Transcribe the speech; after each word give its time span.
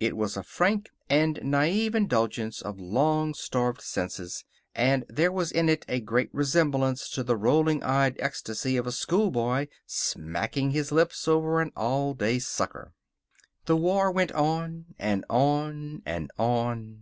It 0.00 0.16
was 0.16 0.36
a 0.36 0.42
frank 0.42 0.90
and 1.08 1.38
naive 1.40 1.94
indulgence 1.94 2.60
of 2.60 2.80
long 2.80 3.32
starved 3.32 3.80
senses, 3.80 4.44
and 4.74 5.04
there 5.08 5.30
was 5.30 5.52
in 5.52 5.68
it 5.68 5.84
a 5.88 6.00
great 6.00 6.34
resemblance 6.34 7.08
to 7.10 7.22
the 7.22 7.36
rolling 7.36 7.84
eyed 7.84 8.16
ecstasy 8.18 8.76
of 8.76 8.88
a 8.88 8.90
schoolboy 8.90 9.68
smacking 9.86 10.72
his 10.72 10.90
lips 10.90 11.28
over 11.28 11.60
an 11.60 11.70
all 11.76 12.12
day 12.14 12.40
sucker. 12.40 12.92
The 13.66 13.76
war 13.76 14.10
went 14.10 14.32
on, 14.32 14.86
and 14.98 15.24
on, 15.30 16.02
and 16.04 16.32
on. 16.38 16.96